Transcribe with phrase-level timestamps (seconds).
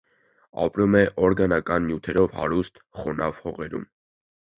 [0.61, 3.85] Ապրում է օրգանական նյութերով հարուստ, խոնավ հողերում։